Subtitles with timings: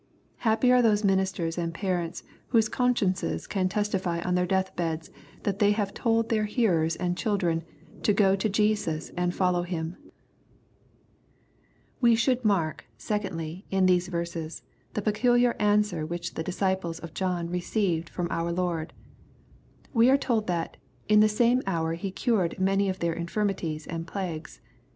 [0.37, 5.11] Happy are those ministers and parents, whose consciences can testify on their death beds,
[5.43, 7.63] that they have told their hearers and children
[8.01, 10.09] to go to Jesus and follow Him I
[12.01, 14.63] We should mark, secondly, in these verses,
[14.95, 18.93] the peculiar answer which the disciples of John received from our Lord,
[19.93, 20.77] We are told that"
[21.09, 24.61] in the same hour He cured many of their infirmities and plagues."